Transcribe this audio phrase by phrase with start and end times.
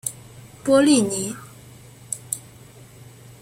[0.63, 1.35] 波利尼。